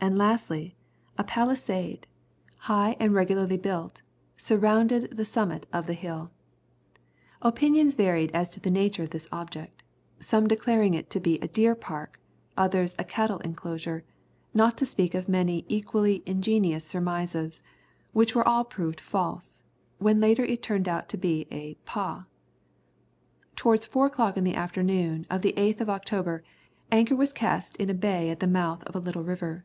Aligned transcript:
And 0.00 0.18
lastly, 0.18 0.76
a 1.16 1.24
pallisade, 1.24 2.06
high 2.58 2.94
and 3.00 3.14
regularly 3.14 3.56
built, 3.56 4.02
surrounded 4.36 5.16
the 5.16 5.24
summit 5.24 5.66
of 5.72 5.86
the 5.86 5.94
hill. 5.94 6.30
Opinions 7.40 7.94
varied 7.94 8.30
as 8.32 8.50
to 8.50 8.60
the 8.60 8.70
nature 8.70 9.04
of 9.04 9.10
this 9.10 9.26
object; 9.32 9.82
some 10.20 10.46
declaring 10.46 10.92
it 10.92 11.08
to 11.08 11.20
be 11.20 11.38
a 11.38 11.48
deer 11.48 11.74
park, 11.74 12.20
others 12.54 12.94
a 12.98 13.04
cattle 13.04 13.38
enclosure, 13.38 14.04
not 14.52 14.76
to 14.76 14.84
speak 14.84 15.14
of 15.14 15.26
many 15.26 15.64
equally 15.68 16.22
ingenious 16.26 16.84
surmises, 16.84 17.62
which 18.12 18.34
were 18.34 18.46
all 18.46 18.62
proved 18.64 19.00
false, 19.00 19.64
when 19.96 20.20
later 20.20 20.44
it 20.44 20.62
turned 20.62 20.86
out 20.86 21.08
to 21.08 21.16
be 21.16 21.46
a 21.50 21.76
"pah." 21.86 22.24
Towards 23.56 23.86
four 23.86 24.04
o'clock 24.04 24.36
on 24.36 24.44
the 24.44 24.54
afternoon 24.54 25.26
of 25.30 25.40
the 25.40 25.54
8th 25.56 25.80
of 25.80 25.88
October, 25.88 26.44
anchor 26.92 27.16
was 27.16 27.32
cast 27.32 27.76
in 27.78 27.88
a 27.88 27.94
bay 27.94 28.28
at 28.28 28.40
the 28.40 28.46
mouth 28.46 28.84
of 28.84 28.94
a 28.94 28.98
little 29.00 29.24
river. 29.24 29.64